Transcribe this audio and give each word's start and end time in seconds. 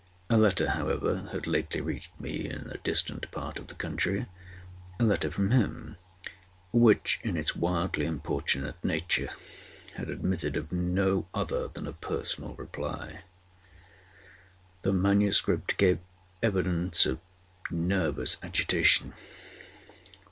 A 0.31 0.37
letter, 0.39 0.71
however, 0.71 1.29
had 1.31 1.45
lately 1.45 1.79
reached 1.79 2.19
me 2.19 2.49
in 2.49 2.61
a 2.71 2.79
distant 2.79 3.29
part 3.29 3.59
of 3.59 3.67
the 3.67 3.75
country—a 3.75 5.03
letter 5.03 5.29
from 5.29 5.51
him—which, 5.51 7.19
in 7.21 7.37
its 7.37 7.55
wildly 7.55 8.07
importunate 8.07 8.83
nature, 8.83 9.29
had 9.97 10.09
admitted 10.09 10.57
of 10.57 10.71
no 10.71 11.27
other 11.35 11.67
than 11.67 11.85
a 11.85 11.93
personal 11.93 12.55
reply. 12.55 13.21
The 14.81 14.91
MS. 14.91 15.39
gave 15.77 15.99
evidence 16.41 17.05
of 17.05 17.19
nervous 17.69 18.37
agitation. 18.41 19.13